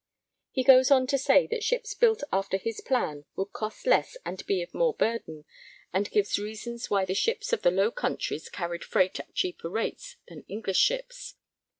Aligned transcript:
He 0.49 0.63
goes 0.63 0.89
on 0.89 1.05
to 1.05 1.17
say 1.19 1.45
that 1.45 1.63
ships 1.63 1.93
built 1.93 2.23
after 2.33 2.57
his 2.57 2.81
plan 2.81 3.25
would 3.35 3.53
cost 3.53 3.85
less 3.85 4.17
and 4.25 4.43
be 4.47 4.63
of 4.63 4.73
more 4.73 4.95
burden, 4.95 5.45
and 5.93 6.09
gives 6.09 6.39
reasons 6.39 6.89
why 6.89 7.05
the 7.05 7.13
ships 7.13 7.53
of 7.53 7.61
the 7.61 7.69
Low 7.69 7.91
Countries 7.91 8.49
carried 8.49 8.83
freight 8.83 9.19
at 9.19 9.35
cheaper 9.35 9.69
rates 9.69 10.17
than 10.27 10.41
English 10.47 10.79
ships. 10.79 11.35